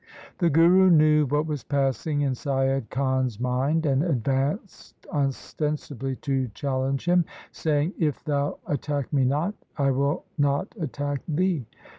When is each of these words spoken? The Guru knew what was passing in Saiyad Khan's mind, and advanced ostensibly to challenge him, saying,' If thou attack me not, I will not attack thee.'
The 0.39 0.49
Guru 0.49 0.89
knew 0.89 1.27
what 1.27 1.45
was 1.45 1.63
passing 1.63 2.21
in 2.21 2.33
Saiyad 2.33 2.89
Khan's 2.89 3.39
mind, 3.39 3.85
and 3.85 4.01
advanced 4.03 5.05
ostensibly 5.13 6.15
to 6.25 6.47
challenge 6.55 7.05
him, 7.05 7.23
saying,' 7.51 7.93
If 7.99 8.23
thou 8.23 8.57
attack 8.65 9.13
me 9.13 9.25
not, 9.25 9.53
I 9.77 9.91
will 9.91 10.23
not 10.39 10.73
attack 10.79 11.21
thee.' 11.27 11.67